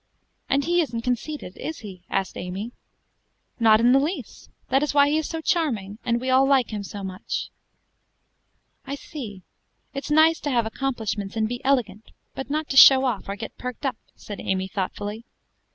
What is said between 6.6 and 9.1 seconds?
him so much." "I